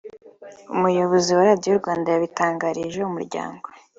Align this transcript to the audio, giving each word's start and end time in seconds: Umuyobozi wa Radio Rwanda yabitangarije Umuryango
Umuyobozi 0.73 1.29
wa 1.37 1.43
Radio 1.49 1.71
Rwanda 1.79 2.07
yabitangarije 2.11 2.99
Umuryango 3.03 3.65